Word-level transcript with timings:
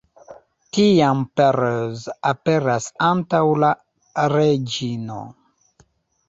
Tiam 0.77 1.19
Perez 1.39 2.05
aperas 2.29 2.87
antaŭ 3.09 3.43
la 3.65 3.71
reĝino. 4.35 5.21